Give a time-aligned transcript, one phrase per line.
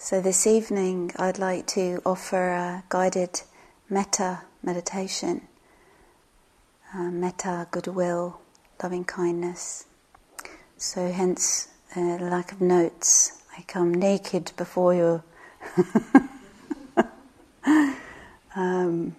[0.00, 3.42] So, this evening I'd like to offer a guided
[3.90, 5.48] metta meditation,
[6.94, 8.38] uh, metta, goodwill,
[8.80, 9.86] loving kindness.
[10.76, 11.66] So, hence,
[11.96, 13.42] uh, lack of notes.
[13.58, 15.22] I come naked before you.
[18.54, 19.16] um,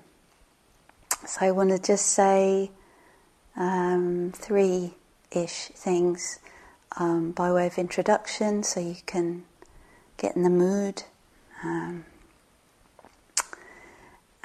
[1.25, 2.71] so, I want to just say
[3.57, 4.93] um, three
[5.29, 6.39] ish things
[6.95, 9.43] um, by way of introduction so you can
[10.19, 11.03] get in the mood.
[11.63, 12.05] Um,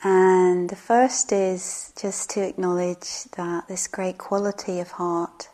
[0.03, 5.49] and the first is just to acknowledge that this great quality of heart,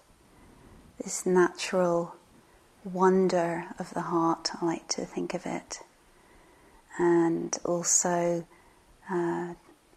[1.02, 2.14] this natural
[2.84, 5.80] wonder of the heart, I like to think of it,
[6.98, 8.46] and also
[9.10, 9.54] uh,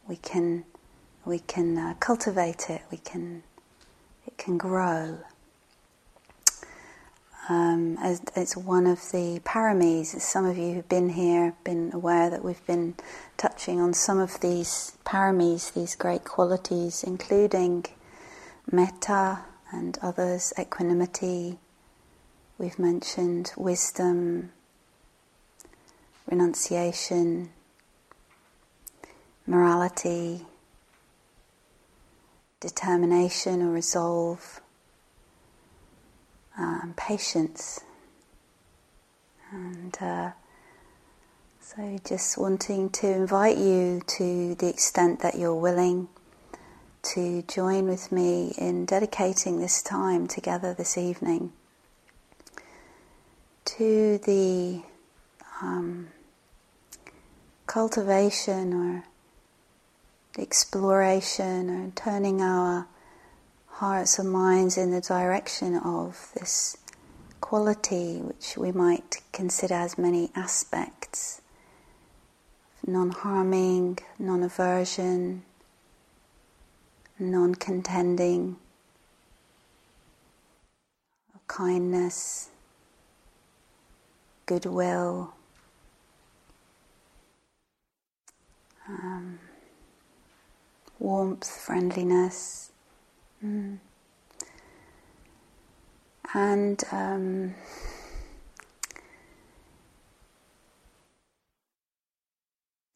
[0.08, 0.66] we can
[1.26, 2.82] we can uh, cultivate it.
[2.92, 3.44] We can
[4.26, 5.20] it can grow
[7.50, 10.20] um, as it's one of the paramis.
[10.22, 12.96] Some of you who've been here been aware that we've been
[13.38, 17.86] touching on some of these paramis, these great qualities, including
[18.72, 19.40] metta
[19.72, 21.58] and others, equanimity.
[22.58, 24.52] We've mentioned wisdom,
[26.30, 27.50] renunciation,
[29.46, 30.46] morality,
[32.62, 34.62] determination or resolve
[36.58, 37.82] um, patience.
[39.52, 40.32] And uh,
[41.60, 46.08] so, just wanting to invite you to the extent that you're willing
[47.04, 51.52] to join with me in dedicating this time together this evening
[53.66, 54.82] to the
[55.62, 56.08] um,
[57.68, 59.04] cultivation or
[60.38, 62.88] exploration or turning our
[63.74, 66.78] hearts and minds in the direction of this
[67.42, 71.42] quality, which we might consider as many aspects.
[72.86, 75.44] Non harming, non aversion,
[77.18, 78.58] non contending,
[81.48, 82.50] kindness,
[84.46, 85.34] goodwill.
[88.88, 89.40] Um,
[91.00, 92.73] warmth, friendliness,
[96.34, 97.54] And um,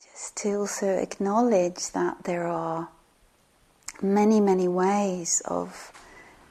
[0.01, 2.87] just to also acknowledge that there are
[4.01, 5.91] many, many ways of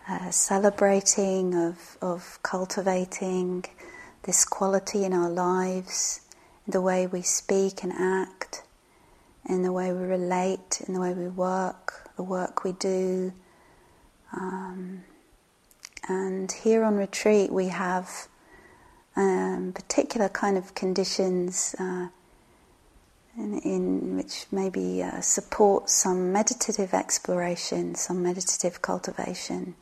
[0.09, 3.65] uh, celebrating, of, of cultivating
[4.25, 6.21] this quality in our lives,
[6.67, 8.63] in the way we speak and act,
[9.49, 13.33] in the way we relate, in the way we work, the work we do
[14.33, 15.05] um,
[16.09, 18.29] and here on retreat, we have
[19.17, 22.09] um, particular kind of conditions uh,
[23.37, 29.75] in, in, which maybe uh, support some meditative exploration, some meditative cultivation,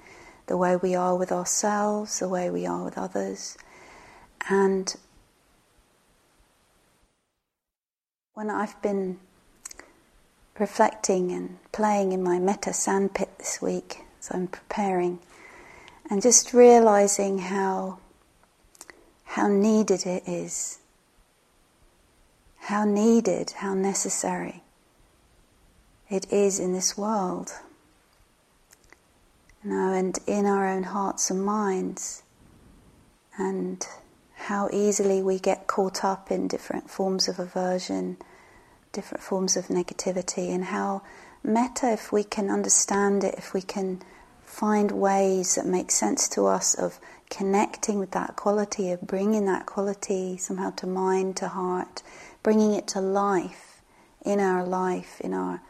[0.47, 3.56] the way we are with ourselves, the way we are with others.
[4.49, 4.94] And
[8.34, 9.19] when I've been
[10.59, 15.19] reflecting and playing in my metta sandpit this week, I'm preparing,
[16.11, 17.99] and just realizing how
[19.25, 20.79] how needed it is,
[22.59, 24.62] how needed, how necessary
[26.09, 27.51] it is in this world.
[29.62, 32.23] You know, and in our own hearts and minds,
[33.39, 33.85] and
[34.35, 38.19] how easily we get caught up in different forms of aversion,
[38.93, 41.03] different forms of negativity, and how
[41.43, 44.03] metta, if we can understand it, if we can
[44.55, 49.67] find ways that make sense to us of connecting with that quality, of bringing that
[49.67, 52.05] quality somehow to mind, to heart,
[52.45, 53.83] bringing it to life
[54.25, 55.61] in our life, in our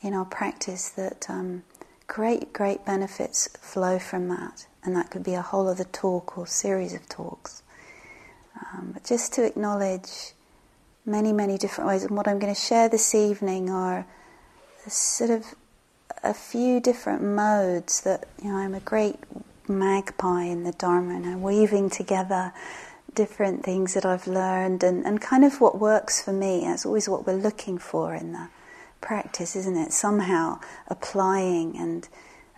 [0.00, 0.88] in our practice.
[0.90, 1.64] That um,
[2.06, 6.46] great, great benefits flow from that, and that could be a whole other talk or
[6.46, 7.64] series of talks.
[8.72, 10.32] Um, but just to acknowledge
[11.04, 14.06] many, many different ways, and what I'm going to share this evening are
[14.86, 15.54] sort of
[16.22, 19.16] a few different modes that you know I'm a great
[19.68, 22.52] magpie in the Dharma and I'm weaving together
[23.14, 26.60] different things that I've learned and, and kind of what works for me.
[26.64, 28.48] That's always what we're looking for in the
[29.00, 29.92] practice, isn't it?
[29.92, 32.08] Somehow applying and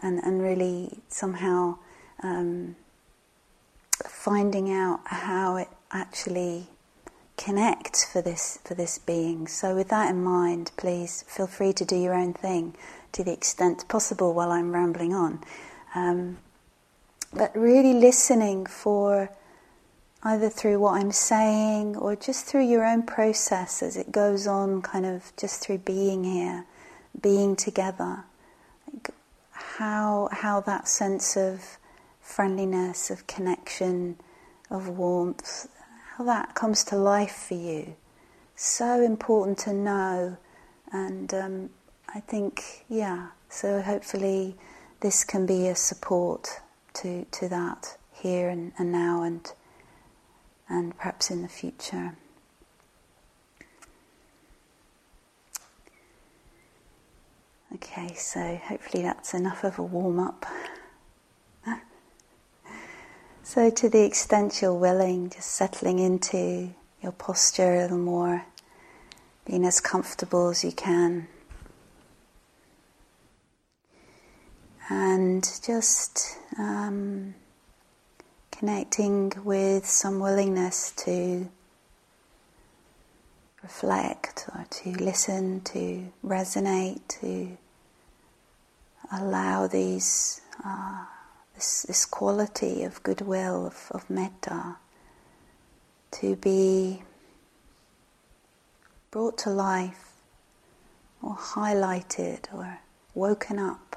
[0.03, 1.77] and, and really somehow
[2.23, 2.77] um,
[4.07, 6.69] finding out how it actually
[7.41, 9.49] connects for this for this being.
[9.49, 12.75] So with that in mind, please feel free to do your own thing
[13.13, 15.41] to the extent possible while I'm rambling on.
[15.95, 16.39] Um,
[17.33, 19.31] but really listening for
[20.23, 24.83] either through what I'm saying or just through your own process as it goes on,
[24.83, 26.67] kind of just through being here,
[27.21, 28.25] being together.
[28.93, 29.11] Like
[29.53, 31.79] how, how that sense of
[32.21, 34.17] friendliness, of connection,
[34.69, 35.69] of warmth,
[36.21, 37.97] how that comes to life for you.
[38.55, 40.37] So important to know,
[40.93, 41.71] and um,
[42.15, 44.55] I think, yeah, so hopefully
[45.01, 46.61] this can be a support
[46.95, 49.51] to, to that here and, and now and
[50.69, 52.15] and perhaps in the future.
[57.75, 60.47] Okay, so hopefully that's enough of a warm up.
[63.43, 66.71] So, to the extent you're willing, just settling into
[67.03, 68.45] your posture a little more,
[69.47, 71.27] being as comfortable as you can.
[74.89, 77.35] And just um,
[78.51, 81.49] connecting with some willingness to
[83.63, 87.57] reflect or to listen, to resonate, to
[89.13, 91.05] allow these uh,
[91.61, 94.77] this, this quality of goodwill, of, of metta,
[96.11, 97.03] to be
[99.11, 100.13] brought to life
[101.21, 102.79] or highlighted or
[103.15, 103.95] woken up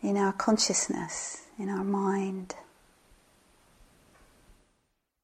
[0.00, 2.54] in our consciousness, in our mind.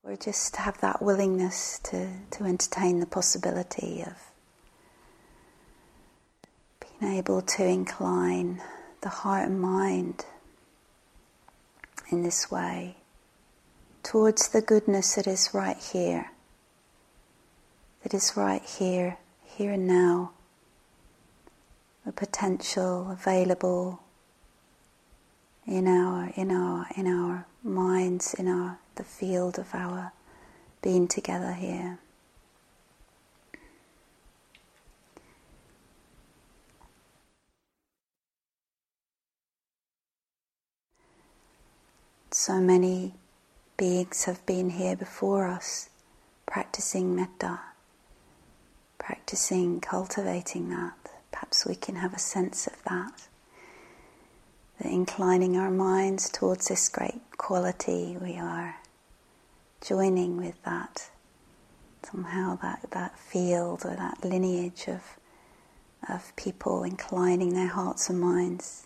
[0.03, 4.17] Or just have that willingness to, to entertain the possibility of
[6.81, 8.61] being able to incline
[9.03, 10.25] the heart and mind
[12.15, 12.95] in this way
[14.05, 16.31] towards the goodness that is right here,
[18.03, 20.31] that is right here, here and now,
[22.07, 24.01] the potential available
[25.67, 30.13] in our in our in our minds, in our the field of our
[30.83, 31.99] being together here.
[42.37, 43.15] So many
[43.77, 45.89] beings have been here before us
[46.47, 47.61] practicing metta,
[48.99, 51.13] practicing cultivating that.
[51.31, 53.29] Perhaps we can have a sense of that
[54.81, 58.81] that inclining our minds towards this great quality, we are
[59.81, 61.11] joining with that,
[62.03, 65.03] somehow that, that field or that lineage of,
[66.09, 68.84] of people inclining their hearts and minds,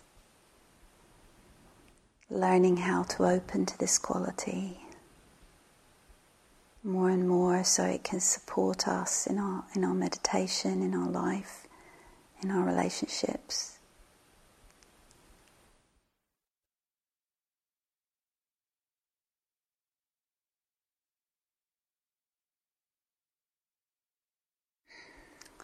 [2.29, 4.79] learning how to open to this quality
[6.83, 11.09] more and more so it can support us in our, in our meditation, in our
[11.09, 11.67] life,
[12.41, 13.79] in our relationships.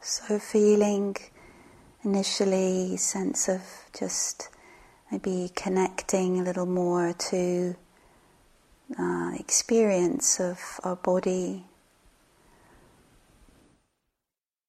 [0.02, 1.16] So, feeling
[2.04, 3.62] initially sense of
[3.98, 4.50] just
[5.12, 7.76] maybe connecting a little more to
[9.00, 11.66] uh, experience of our body,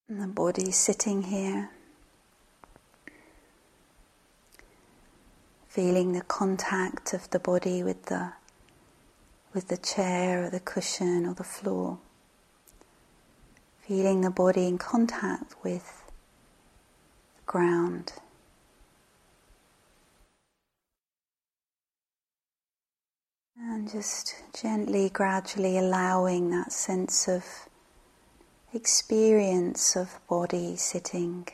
[0.09, 1.71] and the body sitting here,
[5.69, 8.33] feeling the contact of the body with the
[9.53, 11.99] with the chair or the cushion or the floor.
[13.81, 16.03] Feeling the body in contact with
[17.37, 18.13] the ground.
[23.59, 27.69] And just gently, gradually allowing that sense of
[28.75, 31.49] experience of body sitting.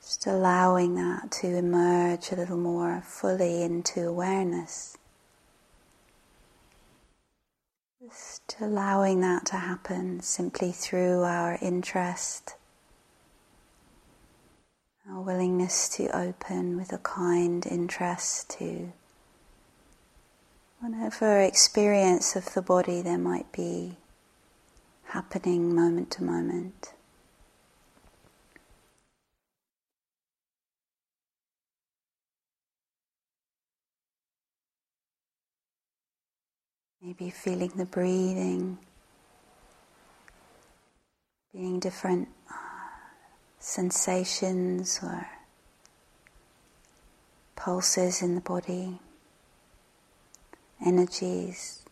[0.00, 4.96] Just allowing that to emerge a little more fully into awareness.
[8.00, 12.54] Just allowing that to happen simply through our interest,
[15.10, 18.92] our willingness to open with a kind interest to
[20.80, 23.96] whatever experience of the body there might be
[25.08, 26.92] happening moment to moment.
[37.02, 38.78] Maybe feeling the breathing,
[41.52, 42.54] being different uh,
[43.60, 45.28] sensations or
[47.54, 48.98] pulses in the body,
[50.84, 51.82] energies.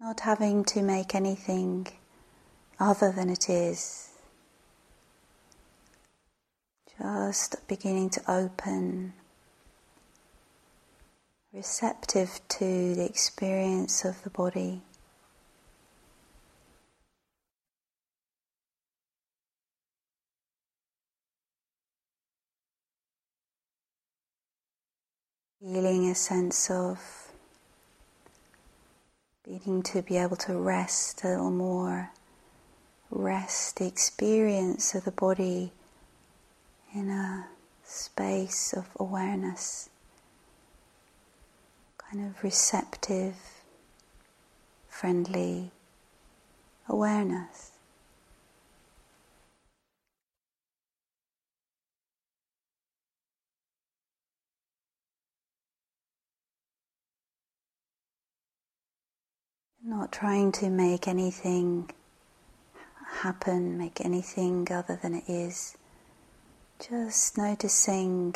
[0.00, 1.88] Not having to make anything
[2.78, 4.10] other than it is
[6.98, 9.12] just beginning to open,
[11.52, 14.82] receptive to the experience of the body.
[25.64, 27.00] Feeling a sense of
[29.46, 32.10] needing to be able to rest a little more,
[33.10, 35.72] rest the experience of the body
[36.94, 37.46] in a
[37.82, 39.88] space of awareness,
[41.96, 43.36] kind of receptive,
[44.86, 45.70] friendly
[46.90, 47.70] awareness.
[59.86, 61.90] Not trying to make anything
[63.20, 65.76] happen, make anything other than it is.
[66.78, 68.34] Just noticing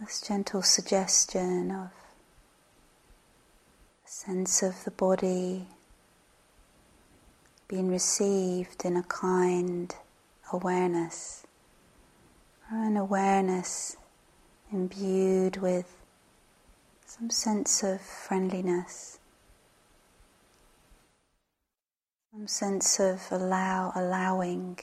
[0.00, 1.90] this gentle suggestion of
[4.04, 5.68] a sense of the body
[7.68, 9.94] being received in a kind
[10.52, 11.46] awareness,
[12.68, 13.96] an awareness
[14.72, 15.96] imbued with
[17.06, 19.20] some sense of friendliness.
[22.36, 24.78] Some sense of allow, allowing,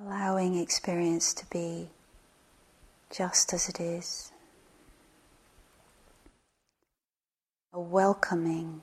[0.00, 1.90] allowing experience to be
[3.10, 4.32] just as it is.
[7.74, 8.80] A welcoming,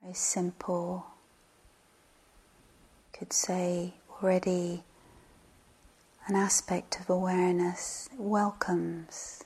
[0.00, 1.08] very simple,
[3.12, 4.84] could say already
[6.26, 9.44] an aspect of awareness welcomes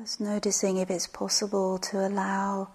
[0.00, 2.70] Just noticing if it's possible to allow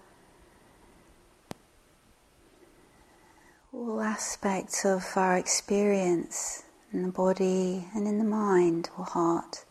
[3.72, 9.64] all aspects of our experience in the body and in the mind or heart,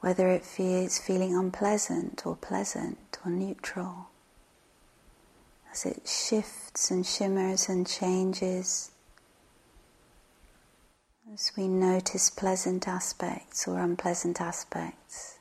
[0.00, 4.08] whether it feels feeling unpleasant or pleasant or neutral,
[5.70, 8.90] as it shifts and shimmers and changes.
[11.32, 15.35] As we notice pleasant aspects or unpleasant aspects.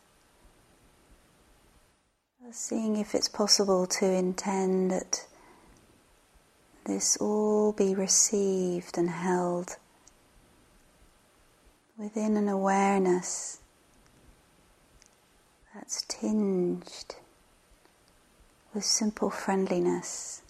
[2.51, 5.25] Seeing if it's possible to intend that
[6.85, 9.75] this all be received and held
[11.97, 13.59] within an awareness
[15.73, 17.15] that's tinged
[18.73, 20.41] with simple friendliness.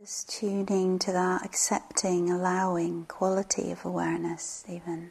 [0.00, 5.10] Just tuning to that accepting, allowing quality of awareness, even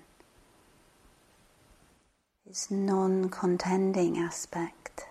[2.53, 5.07] its non contending aspect,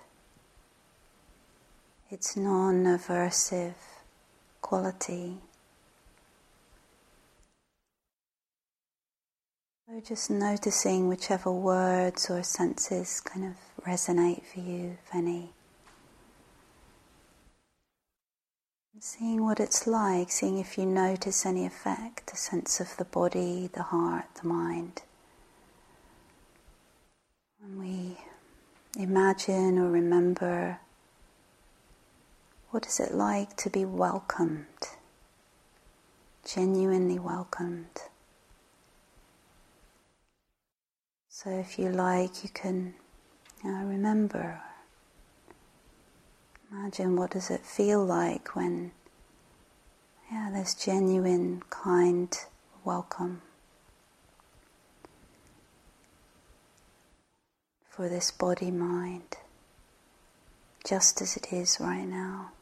[2.09, 3.75] its non aversive
[4.61, 5.39] quality.
[9.89, 15.51] So just noticing whichever words or senses kind of resonate for you, if any.
[19.01, 23.69] seeing what it's like, seeing if you notice any effect, a sense of the body,
[23.75, 25.03] the heart, the mind.
[27.63, 28.17] When we
[29.01, 30.81] imagine or remember
[32.71, 34.67] what is it like to be welcomed,
[36.45, 38.03] genuinely welcomed.
[41.29, 42.95] So, if you like, you can
[43.65, 44.61] uh, remember.
[46.73, 48.91] Imagine what does it feel like when,
[50.33, 52.37] yeah, there's genuine, kind
[52.85, 53.43] welcome.
[57.93, 59.37] For this body mind
[60.83, 62.53] just as it is right now.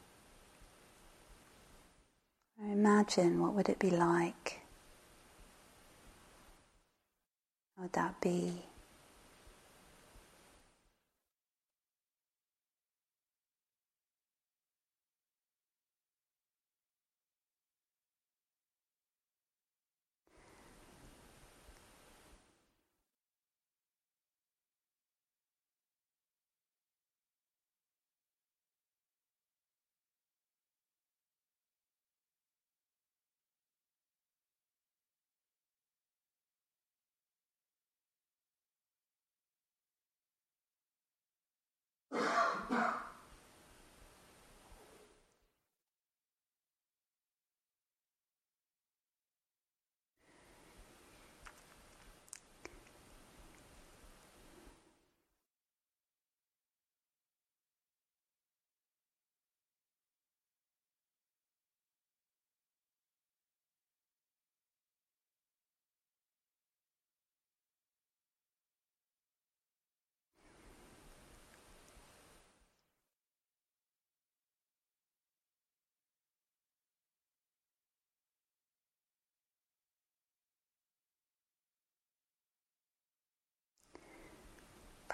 [2.61, 4.59] Imagine what would it be like?
[7.75, 8.65] What would that be?
[42.71, 43.00] Yeah.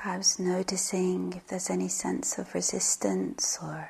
[0.07, 3.89] Perhaps noticing if there's any sense of resistance or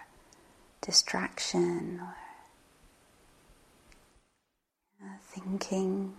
[0.82, 2.18] distraction or
[5.06, 6.16] uh, thinking.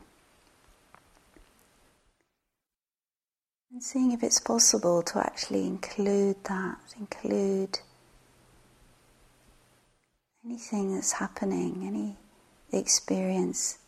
[3.73, 7.81] And seeing if it's possible to actually include that, include
[10.45, 13.79] anything that's happening, any experience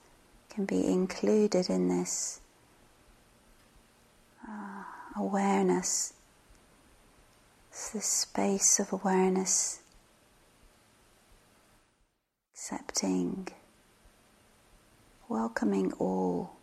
[0.52, 2.40] can be included in this.
[5.16, 6.14] Awareness.
[7.70, 9.80] It's this space of awareness,
[12.52, 13.48] accepting,
[15.28, 16.59] welcoming all.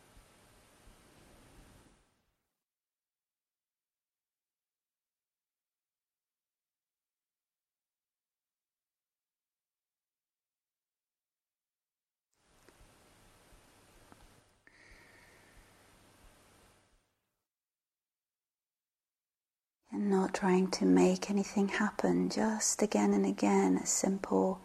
[19.97, 24.61] And not trying to make anything happen, just again and again a simple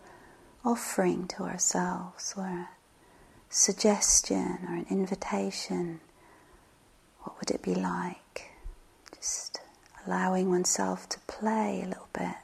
[0.62, 2.68] offering to ourselves or a
[3.48, 6.00] suggestion or an invitation.
[7.22, 8.50] What would it be like?
[9.14, 9.60] Just
[10.06, 12.36] allowing oneself to play a little bit.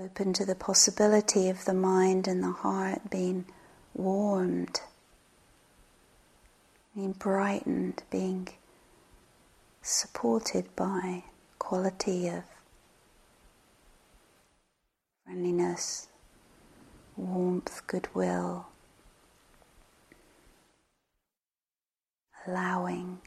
[0.00, 3.46] Open to the possibility of the mind and the heart being
[3.94, 4.80] warmed
[6.98, 8.48] being brightened, being
[9.82, 11.22] supported by
[11.56, 12.42] quality of
[15.24, 16.08] friendliness,
[17.16, 18.66] warmth, goodwill,
[22.48, 23.20] allowing.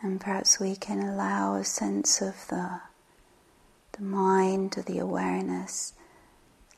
[0.00, 2.80] And perhaps we can allow a sense of the,
[3.92, 5.94] the mind or the awareness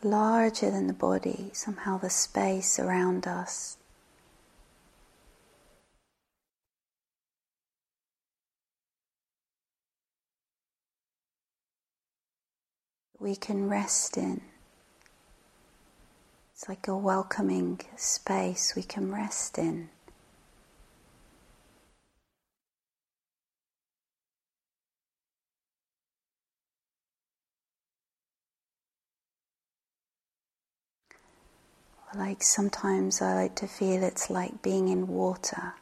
[0.03, 3.77] larger than the body, somehow the space around us.
[13.19, 14.41] We can rest in.
[16.55, 19.91] It's like a welcoming space we can rest in.
[32.15, 35.75] Like sometimes I like to feel it's like being in water,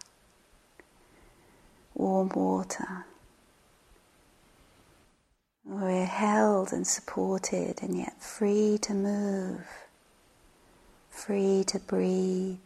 [1.95, 3.07] warm water.
[5.65, 9.67] We're held and supported and yet free to move,
[11.09, 12.59] free to breathe,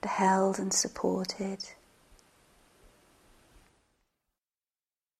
[0.00, 1.58] but held and supported.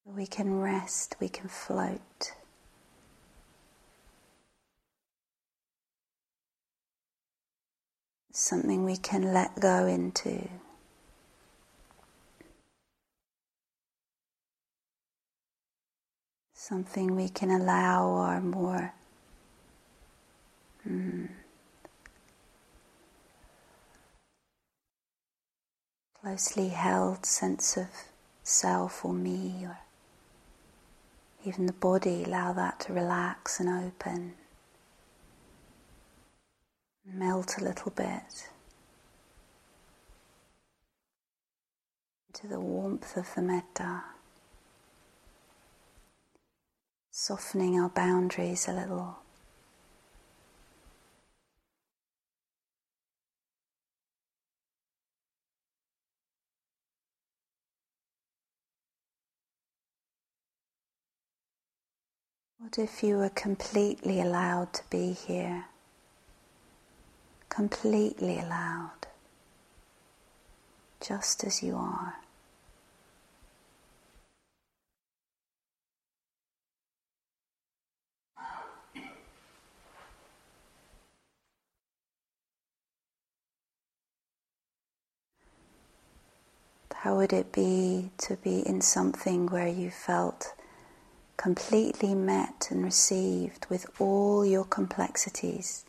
[0.04, 2.32] We can rest, we can float.
[8.38, 10.48] Something we can let go into.
[16.54, 18.94] Something we can allow our more.
[20.88, 21.28] Mm,
[26.22, 27.88] closely held sense of
[28.44, 29.78] self or me or
[31.44, 34.34] even the body, allow that to relax and open
[37.12, 38.48] melt a little bit
[42.28, 44.02] into the warmth of the metta,
[47.10, 49.18] softening our boundaries a little.
[62.58, 65.64] What if you were completely allowed to be here?
[67.58, 69.08] Completely allowed,
[71.00, 72.14] just as you are.
[86.94, 90.54] How would it be to be in something where you felt
[91.36, 95.84] completely met and received with all your complexities?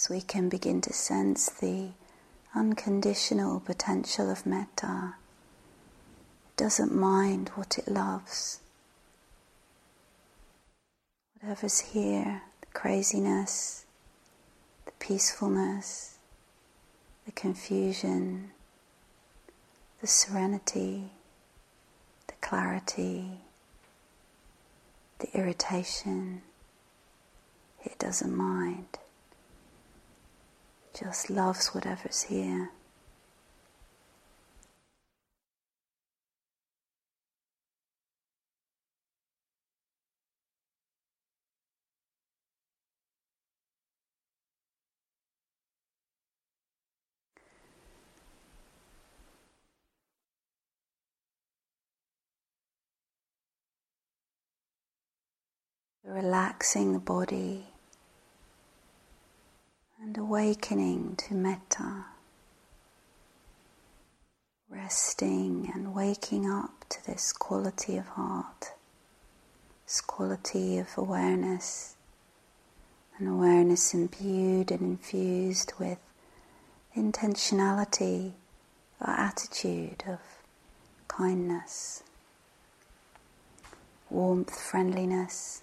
[0.00, 1.88] So we can begin to sense the
[2.54, 5.16] unconditional potential of metta.
[6.46, 8.60] It doesn't mind what it loves.
[11.40, 13.86] Whatever's here, the craziness,
[14.86, 16.18] the peacefulness,
[17.26, 18.52] the confusion,
[20.00, 21.10] the serenity,
[22.28, 23.40] the clarity,
[25.18, 26.42] the irritation,
[27.84, 28.98] it doesn't mind
[30.94, 32.70] just loves whatever's here.
[56.04, 57.66] Relaxing the body
[60.00, 62.04] and awakening to metta,
[64.70, 68.72] resting and waking up to this quality of heart,
[69.84, 71.96] this quality of awareness,
[73.18, 75.98] an awareness imbued and infused with
[76.96, 78.32] intentionality
[79.00, 80.20] or attitude of
[81.08, 82.04] kindness,
[84.08, 85.62] warmth, friendliness.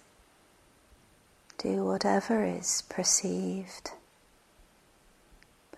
[1.56, 3.92] Do whatever is perceived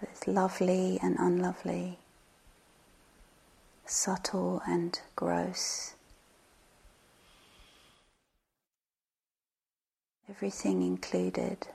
[0.00, 1.98] both lovely and unlovely,
[3.86, 5.94] subtle and gross.
[10.28, 11.66] Everything included.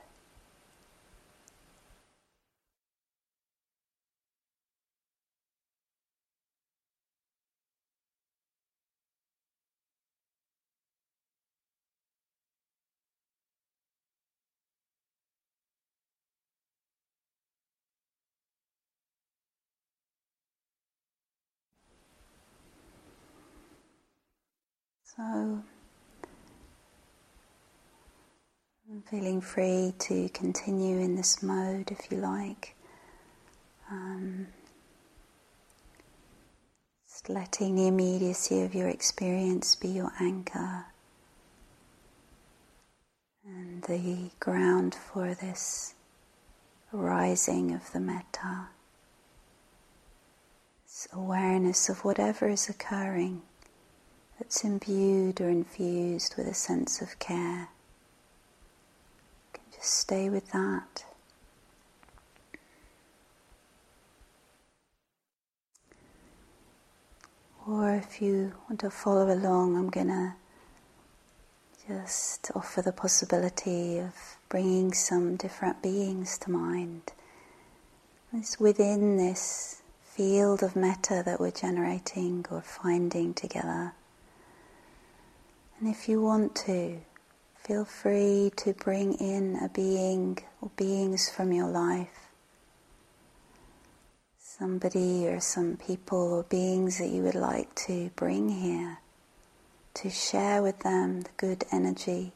[25.16, 25.22] So,
[28.90, 32.74] I'm feeling free to continue in this mode if you like.
[33.90, 34.46] Um,
[37.06, 40.86] just letting the immediacy of your experience be your anchor
[43.46, 45.94] and the ground for this
[46.92, 48.68] rising of the metta,
[50.86, 53.42] this awareness of whatever is occurring
[54.38, 57.68] that's imbued or infused with a sense of care.
[59.84, 61.04] Stay with that.
[67.66, 70.36] Or if you want to follow along, I'm going to
[71.86, 74.14] just offer the possibility of
[74.48, 77.12] bringing some different beings to mind.
[78.32, 83.92] It's within this field of metta that we're generating or finding together.
[85.78, 87.00] And if you want to,
[87.64, 92.28] feel free to bring in a being or beings from your life.
[94.38, 98.98] Somebody or some people or beings that you would like to bring here
[99.94, 102.32] to share with them the good energy,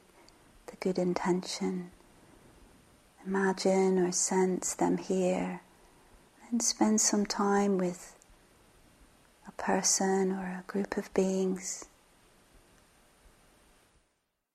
[0.69, 1.91] the good intention.
[3.27, 5.61] Imagine or sense them here
[6.51, 8.17] and spend some time with
[9.47, 11.85] a person or a group of beings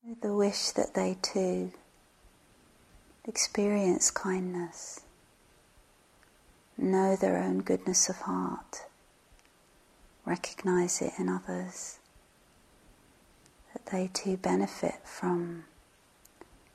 [0.07, 1.71] with the wish that they too
[3.25, 5.01] experience kindness,
[6.77, 8.83] know their own goodness of heart,
[10.25, 11.99] recognize it in others,
[13.71, 15.63] that they too benefit from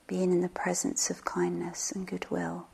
[0.07, 2.67] being in the presence of kindness and goodwill.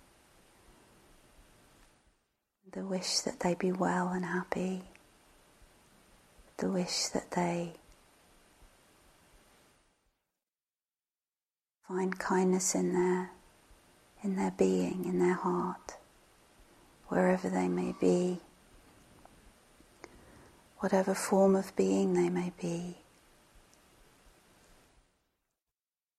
[2.72, 4.84] The wish that they be well and happy,
[6.58, 7.74] the wish that they
[11.88, 13.32] find kindness in their
[14.24, 15.98] in their being, in their heart,
[17.10, 18.40] wherever they may be,
[20.80, 22.98] whatever form of being they may be.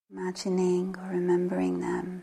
[0.09, 2.23] Imagining or remembering them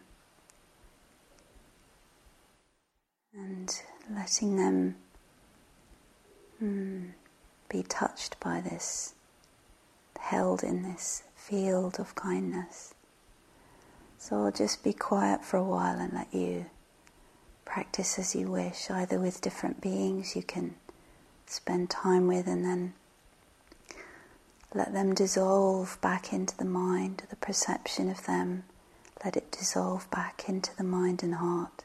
[3.36, 4.96] and letting them
[6.64, 7.12] mm,
[7.68, 9.16] be touched by this,
[10.18, 12.94] held in this field of kindness.
[14.24, 16.68] So just be quiet for a while and let you
[17.66, 20.76] practice as you wish, either with different beings you can
[21.46, 22.94] spend time with and then
[24.74, 28.64] let them dissolve back into the mind, the perception of them,
[29.26, 31.84] let it dissolve back into the mind and heart,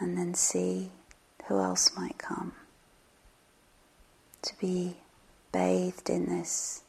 [0.00, 0.90] and then see
[1.48, 2.52] who else might come
[4.40, 4.96] to be
[5.52, 6.80] bathed in this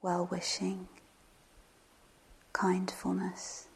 [0.00, 0.88] well wishing
[2.54, 3.66] kindfulness.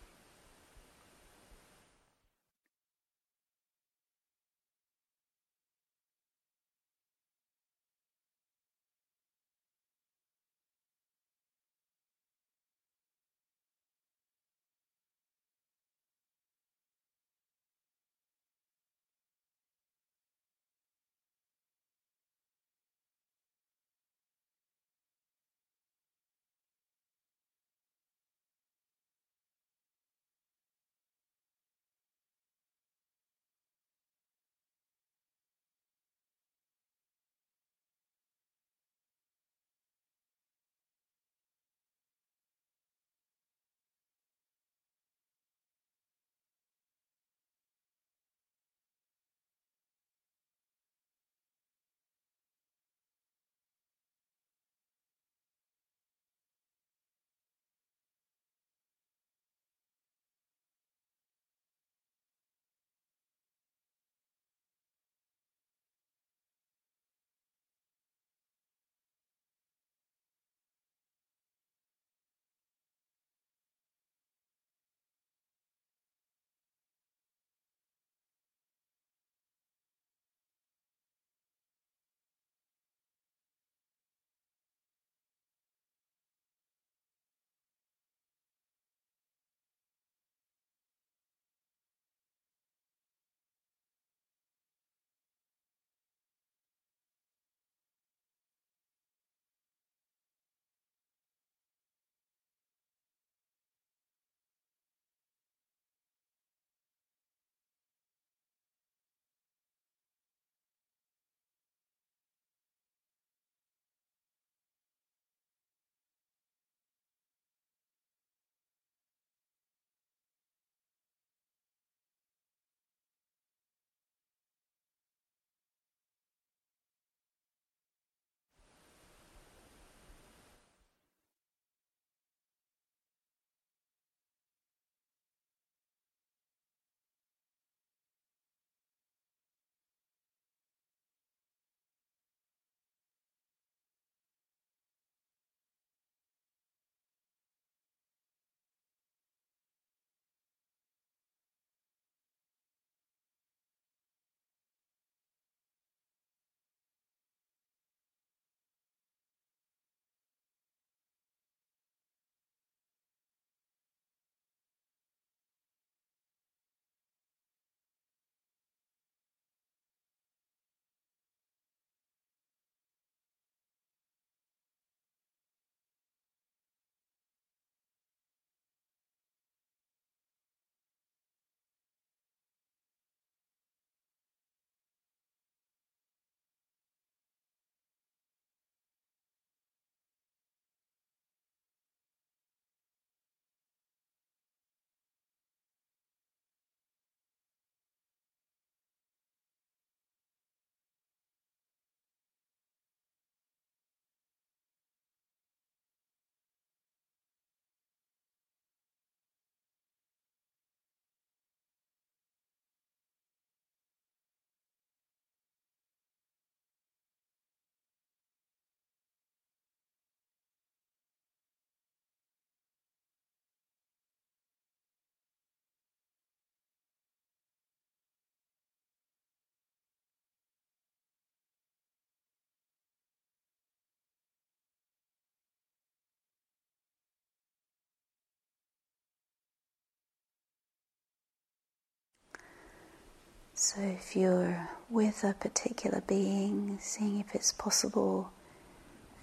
[243.61, 248.31] So, if you're with a particular being, seeing if it's possible,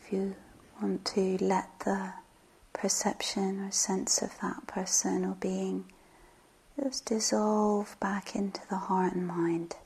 [0.02, 0.36] if you
[0.82, 2.12] want to let the
[2.74, 5.86] perception or sense of that person or being
[6.78, 9.78] just dissolve back into the heart and mind,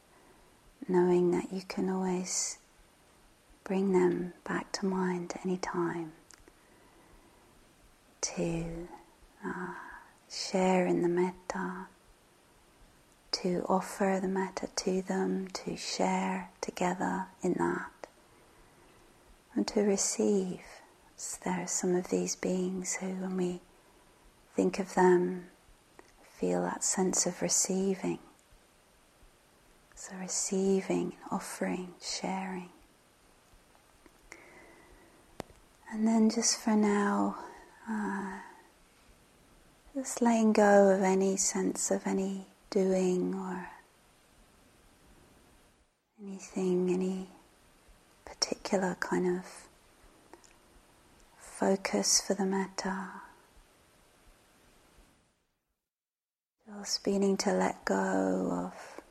[0.87, 2.57] knowing that you can always
[3.63, 6.13] bring them back to mind any time
[8.21, 8.87] to
[9.45, 9.73] uh,
[10.27, 11.85] share in the metta
[13.41, 18.07] to offer the metta to them, to share together in that,
[19.55, 20.61] and to receive.
[21.15, 23.61] So there are some of these beings who, when we
[24.55, 25.47] think of them,
[26.37, 28.19] feel that sense of receiving.
[29.95, 32.69] So, receiving, offering, sharing.
[35.91, 37.37] And then, just for now,
[37.89, 38.39] uh,
[39.93, 43.69] just letting go of any sense of any doing or
[46.21, 47.27] anything, any
[48.25, 49.45] particular kind of
[51.37, 53.09] focus for the metta.
[56.77, 59.01] Just beginning to let go of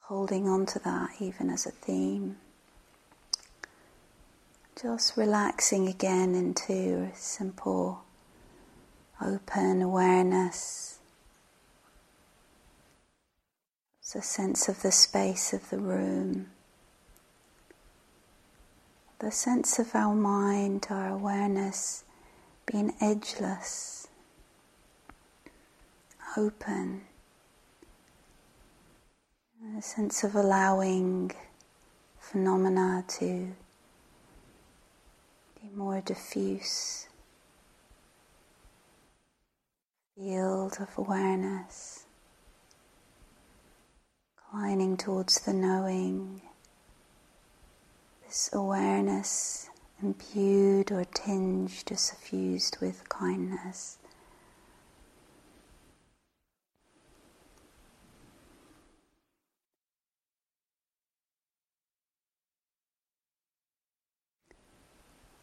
[0.00, 2.36] holding on to that even as a theme.
[4.80, 8.02] Just relaxing again into a simple
[9.22, 10.98] open awareness.
[14.00, 16.48] It's a sense of the space of the room,
[19.18, 22.04] the sense of our mind, our awareness
[22.66, 24.08] being edgeless,
[26.36, 27.02] open,
[29.78, 31.30] a sense of allowing
[32.18, 33.48] phenomena to
[35.60, 37.09] be more diffuse.
[40.20, 42.04] Field of awareness,
[44.36, 46.42] inclining towards the knowing,
[48.26, 49.70] this awareness
[50.02, 53.96] imbued or tinged or suffused with kindness.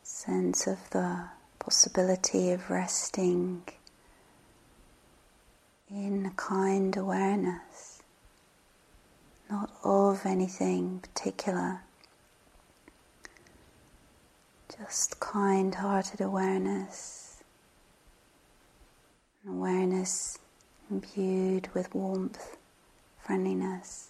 [0.03, 3.63] Sense of the possibility of resting
[5.89, 8.01] in kind awareness,
[9.49, 11.81] not of anything particular,
[14.77, 17.41] just kind hearted awareness,
[19.47, 20.37] awareness
[20.91, 22.57] imbued with warmth,
[23.19, 24.06] friendliness.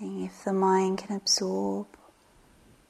[0.00, 1.86] Seeing if the mind can absorb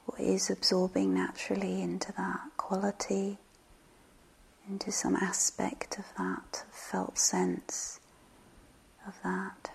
[0.07, 3.39] or is absorbing naturally into that quality,
[4.69, 7.99] into some aspect of that felt sense
[9.05, 9.71] of that.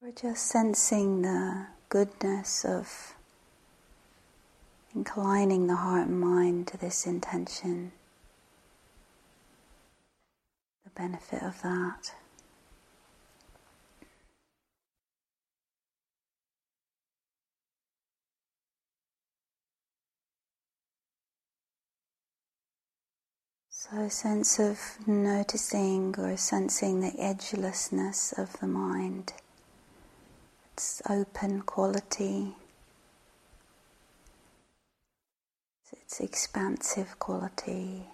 [0.00, 3.14] We're just sensing the goodness of
[4.94, 7.92] inclining the heart and mind to this intention
[10.94, 12.14] benefit of that.
[23.70, 29.34] So, a sense of noticing or sensing the edgelessness of the mind,
[30.72, 32.54] its open quality,
[35.92, 38.04] its expansive quality.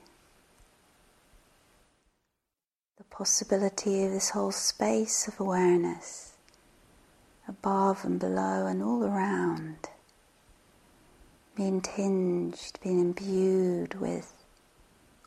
[3.00, 6.32] the possibility of this whole space of awareness
[7.46, 9.76] above and below and all around
[11.54, 14.32] being tinged, being imbued with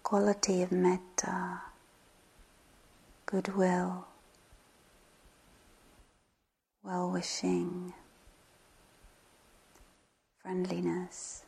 [0.02, 1.62] quality of metta,
[3.28, 4.08] goodwill,
[6.84, 7.94] well wishing,
[10.42, 11.44] friendliness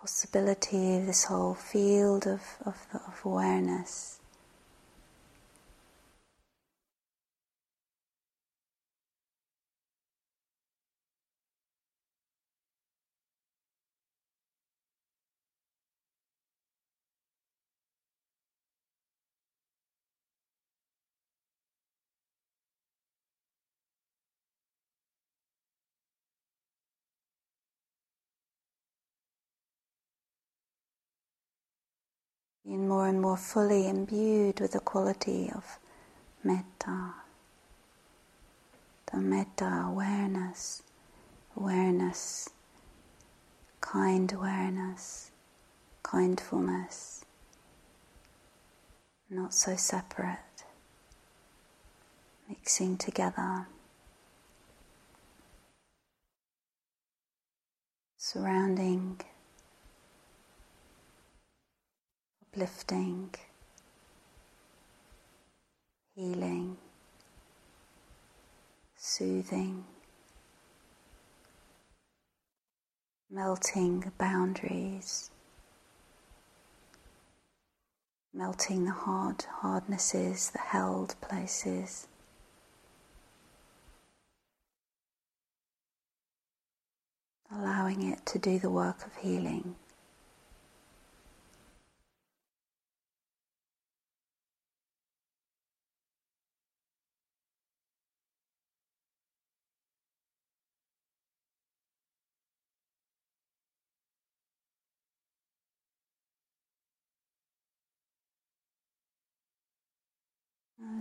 [0.00, 4.19] possibility of this whole field of, of, of awareness.
[32.70, 35.80] Being more and more fully imbued with the quality of
[36.44, 37.14] metta.
[39.12, 40.84] The metta awareness,
[41.56, 42.48] awareness,
[43.80, 45.32] kind awareness,
[46.04, 47.24] kindfulness,
[49.28, 50.62] not so separate,
[52.48, 53.66] mixing together.
[58.16, 59.20] Surrounding,
[62.52, 63.30] uplifting,
[66.16, 66.76] healing,
[68.96, 69.84] soothing,
[73.30, 75.30] melting boundaries,
[78.34, 82.08] melting the hard hardnesses, the held places.
[87.52, 89.74] Allowing it to do the work of healing.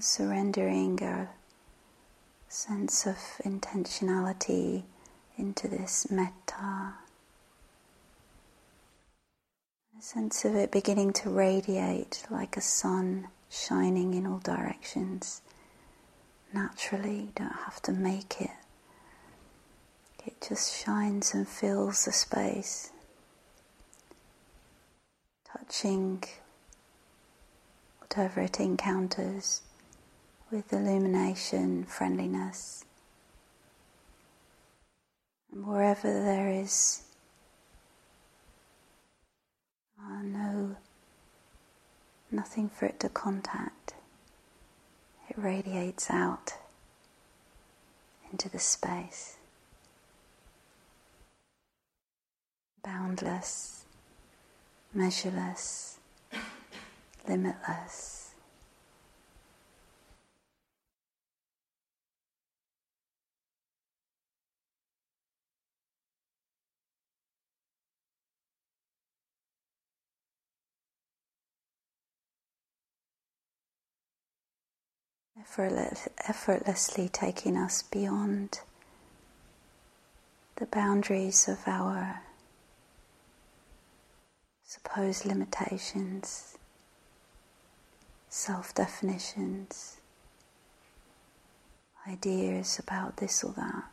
[0.01, 1.29] Surrendering a
[2.47, 4.83] sense of intentionality
[5.37, 6.93] into this metta.
[9.97, 15.41] A sense of it beginning to radiate like a sun shining in all directions.
[16.53, 18.49] Naturally, you don't have to make it.
[20.25, 22.91] It just shines and fills the space,
[25.45, 26.23] touching
[27.99, 29.61] whatever it encounters
[30.51, 32.85] with illumination, friendliness.
[35.51, 37.03] And wherever there is
[39.99, 40.75] uh, no
[42.31, 43.93] nothing for it to contact,
[45.29, 46.53] it radiates out
[48.31, 49.37] into the space.
[52.83, 53.85] Boundless,
[54.93, 55.99] measureless,
[57.27, 58.18] limitless.
[76.27, 78.59] Effortlessly taking us beyond
[80.57, 82.21] the boundaries of our
[84.65, 86.57] supposed limitations,
[88.29, 89.97] self definitions,
[92.07, 93.85] ideas about this or that.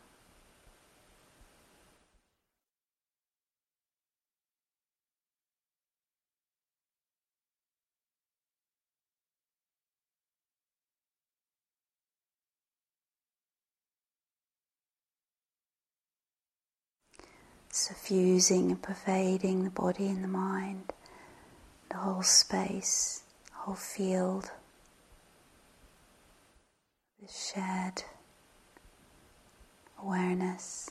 [17.77, 20.93] Suffusing and pervading the body and the mind,
[21.89, 24.51] the whole space, the whole field,
[27.21, 28.03] this shared
[30.01, 30.89] awareness.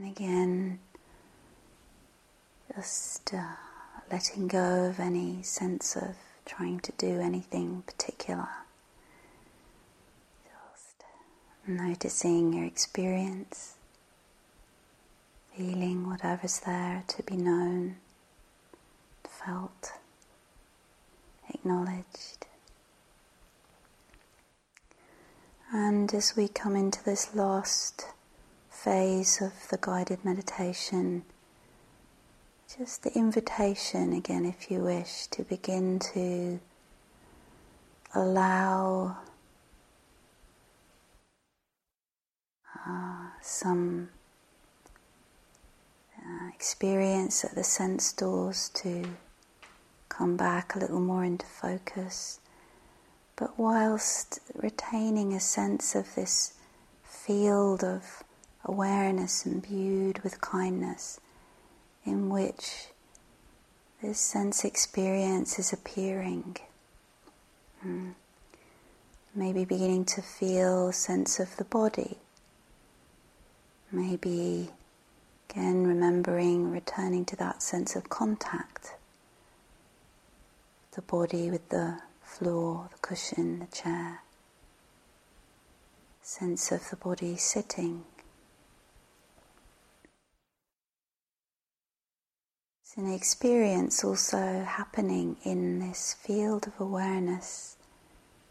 [0.00, 0.78] And again,
[2.74, 3.42] just uh,
[4.10, 8.48] letting go of any sense of trying to do anything particular.
[10.42, 11.04] Just
[11.66, 13.74] noticing your experience,
[15.54, 17.96] feeling whatever's there to be known,
[19.28, 19.92] felt,
[21.52, 22.46] acknowledged.
[25.70, 28.06] And as we come into this last
[28.84, 31.22] phase of the guided meditation,
[32.78, 36.58] just the invitation again, if you wish, to begin to
[38.14, 39.18] allow
[42.88, 44.08] uh, some
[46.18, 49.04] uh, experience at the sense doors to
[50.08, 52.40] come back a little more into focus,
[53.36, 56.54] but whilst retaining a sense of this
[57.04, 58.24] field of
[58.64, 61.20] awareness imbued with kindness
[62.04, 62.86] in which
[64.02, 66.56] this sense experience is appearing.
[67.86, 68.14] Mm.
[69.34, 72.18] Maybe beginning to feel sense of the body.
[73.92, 74.70] Maybe
[75.48, 78.96] again remembering, returning to that sense of contact.
[80.92, 84.22] The body with the floor, the cushion, the chair.
[86.22, 88.04] Sense of the body sitting
[92.90, 97.76] It's an experience also happening in this field of awareness,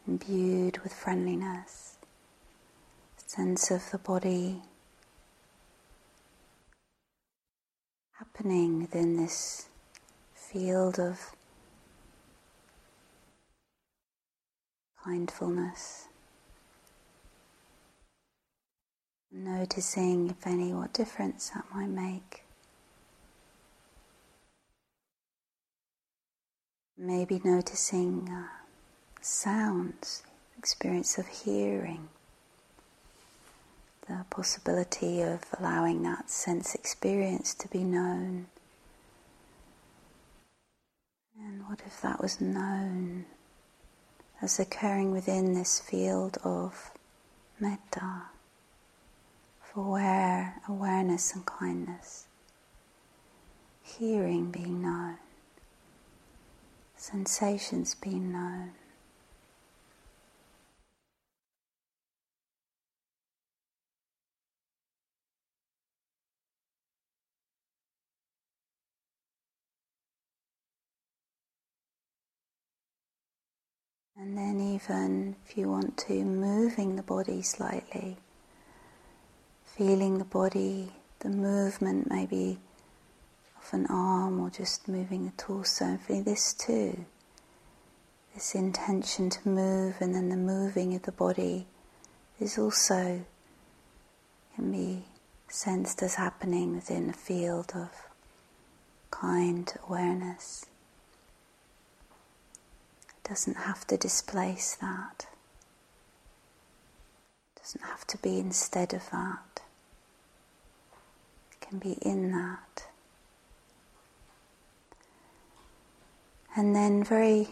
[0.08, 1.98] imbued with friendliness,
[3.18, 4.62] sense of the body
[8.14, 9.68] happening within this
[10.34, 11.36] field of
[15.04, 16.08] kindfulness.
[19.34, 22.46] Noticing, if any, what difference that might make.
[27.02, 28.50] Maybe noticing uh,
[29.22, 30.22] sounds,
[30.58, 32.10] experience of hearing,
[34.06, 38.47] the possibility of allowing that sense experience to be known.
[41.41, 43.24] And what if that was known
[44.41, 46.91] as occurring within this field of
[47.62, 48.24] metta,
[49.62, 52.28] for aware, awareness and kindness,
[53.84, 55.16] hearing being known
[57.00, 58.72] sensations being known.
[74.18, 78.18] And then, even if you want to, moving the body slightly,
[79.64, 82.60] feeling the body, the movement maybe
[83.74, 85.97] an arm or just moving the torso.
[85.97, 87.05] For this too,
[88.34, 91.67] this intention to move and then the moving of the body
[92.39, 93.26] is also
[94.55, 95.03] can be
[95.47, 97.89] sensed as happening within a field of
[99.11, 100.65] kind awareness.
[103.09, 105.28] It doesn't have to displace that.
[107.55, 109.61] It doesn't have to be instead of that.
[111.51, 112.89] It can be in that.
[116.60, 117.47] And then, very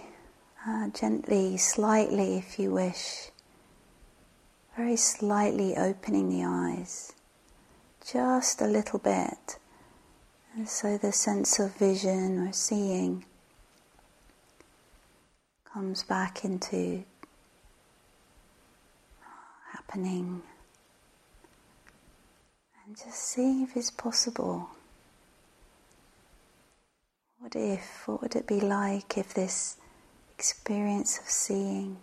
[0.68, 3.30] uh, gently, slightly, if you wish,
[4.76, 7.14] very slightly opening the eyes,
[8.06, 9.60] just a little bit.
[10.54, 13.24] And so the sense of vision or seeing
[15.64, 17.06] comes back into
[19.72, 20.42] happening.
[22.86, 24.70] And just see if it's possible
[27.40, 29.78] what if, what would it be like if this
[30.36, 31.98] experience of seeing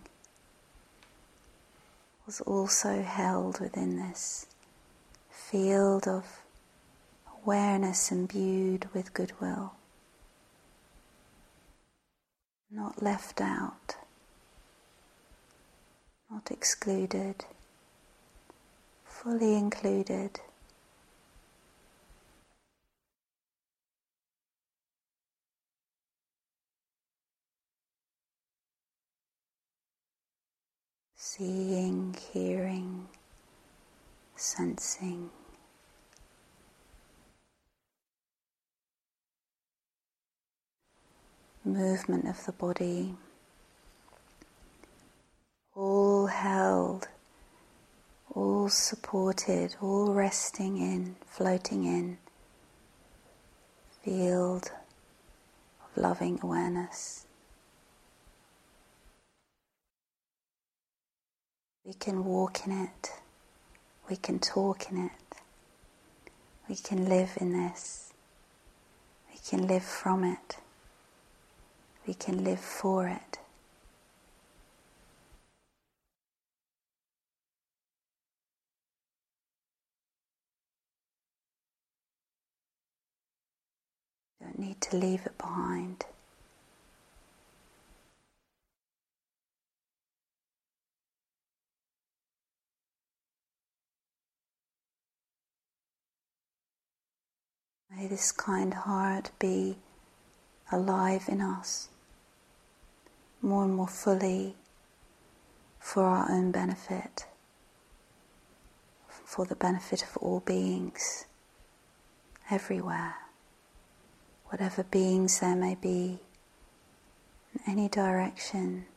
[2.25, 4.47] was also held within this
[5.29, 6.41] field of
[7.43, 9.73] awareness imbued with goodwill,
[12.71, 13.95] not left out,
[16.31, 17.45] not excluded,
[19.05, 20.39] fully included.
[31.37, 33.05] Seeing, hearing,
[34.37, 35.29] sensing.
[41.65, 43.15] Movement of the body,
[45.75, 47.09] all held,
[48.33, 52.17] all supported, all resting in, floating in,
[54.03, 54.71] field
[55.83, 57.24] of loving awareness.
[61.85, 63.11] We can walk in it.
[64.09, 65.11] We can talk in it.
[66.67, 68.11] We can live in this.
[69.31, 70.57] We can live from it.
[72.07, 73.37] We can live for it.
[84.41, 86.05] Don't need to leave it behind.
[97.97, 99.77] May this kind heart be
[100.69, 101.87] alive in us
[103.41, 104.57] more and more fully
[105.79, 107.25] for our own benefit,
[109.07, 111.25] for the benefit of all beings
[112.51, 113.15] everywhere,
[114.47, 116.19] whatever beings there may be,
[117.53, 118.87] in any direction,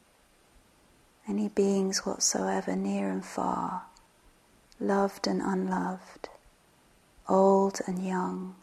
[1.29, 3.83] any beings whatsoever, near and far,
[4.81, 6.29] loved and unloved,
[7.29, 8.57] old and young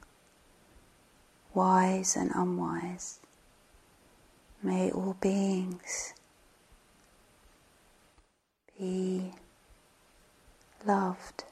[1.55, 3.19] wise and unwise.
[4.61, 6.13] May all beings
[8.77, 9.31] be
[10.85, 11.45] loved.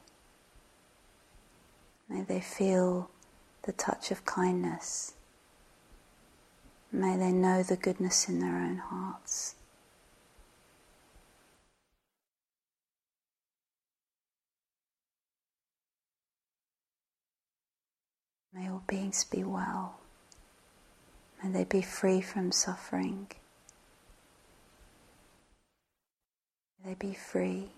[2.09, 3.09] May they feel
[3.63, 5.13] the touch of kindness.
[6.91, 9.55] May they know the goodness in their own hearts.
[18.55, 19.99] May all beings be well.
[21.43, 23.27] May they be free from suffering.
[26.83, 27.69] May they be free.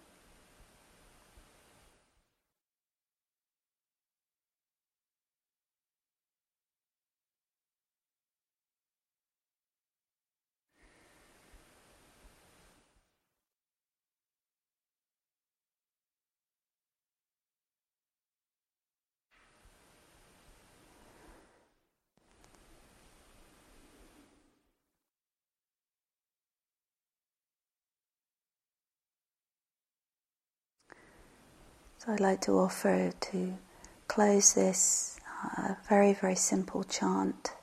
[32.05, 33.57] So I'd like to offer to
[34.07, 35.19] close this
[35.57, 37.53] uh, very, very simple chant.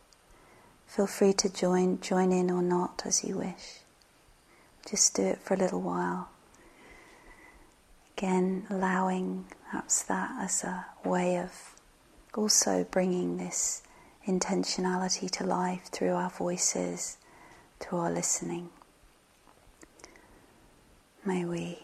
[0.87, 3.81] Feel free to join, join in or not as you wish.
[4.89, 6.29] Just do it for a little while.
[8.17, 11.77] Again, allowing perhaps that as a way of
[12.35, 13.83] also bringing this
[14.27, 17.17] intentionality to life through our voices,
[17.79, 18.71] through our listening.
[21.25, 21.79] May we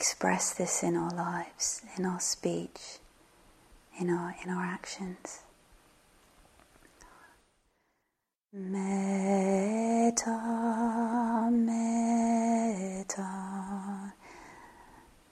[0.00, 3.00] express this in our lives, in our speech,
[4.00, 5.40] in our, in our actions.
[8.50, 10.30] Metta,
[11.52, 12.24] metta,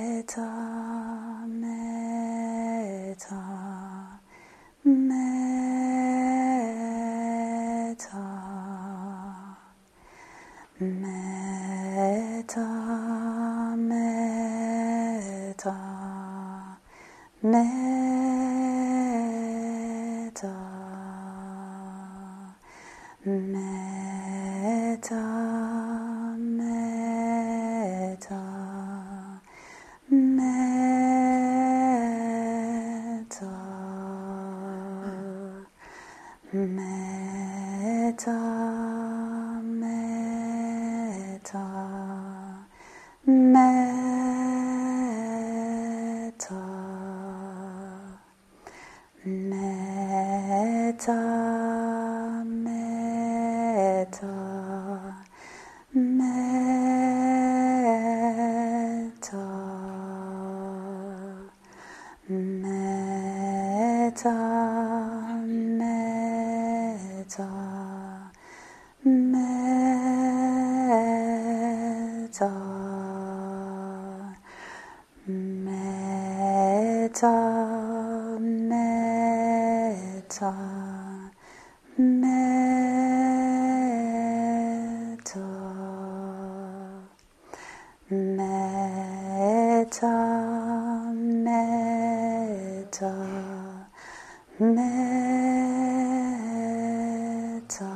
[97.67, 97.91] Metta,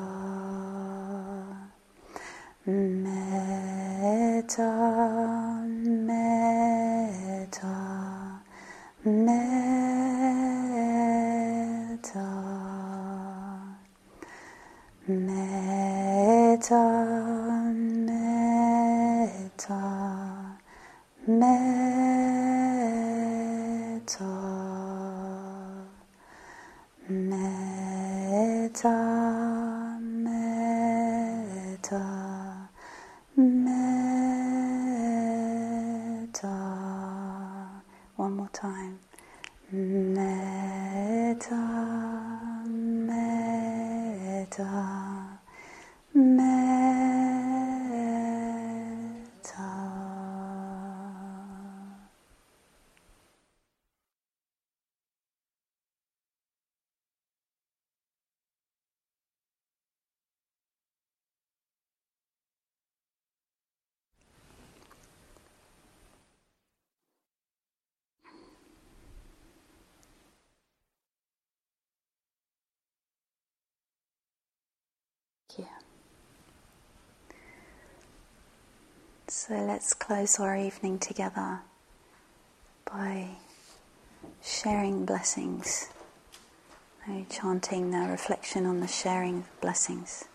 [2.66, 4.91] metta.
[79.48, 81.62] So let's close our evening together
[82.86, 83.30] by
[84.44, 85.90] sharing blessings,
[87.28, 90.26] chanting the reflection on the sharing of blessings.